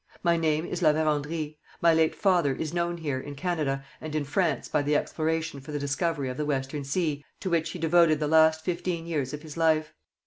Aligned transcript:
My 0.23 0.35
name 0.35 0.65
is 0.65 0.81
La 0.81 0.93
Vérendrye; 0.93 1.57
my 1.79 1.93
late 1.93 2.15
father 2.15 2.55
is 2.55 2.73
known 2.73 2.97
here 2.97 3.19
[in 3.19 3.35
Canada] 3.35 3.85
and 4.01 4.15
in 4.15 4.23
France 4.25 4.67
by 4.67 4.81
the 4.81 4.95
exploration 4.95 5.59
for 5.61 5.71
the 5.71 5.77
discovery 5.77 6.27
of 6.27 6.37
the 6.37 6.43
Western 6.47 6.83
Sea 6.83 7.23
to 7.39 7.51
which 7.51 7.69
he 7.69 7.77
devoted 7.77 8.19
the 8.19 8.27
last 8.27 8.65
fifteen 8.65 9.05
years 9.05 9.31
of 9.31 9.43
his 9.43 9.57
life. 9.57 9.93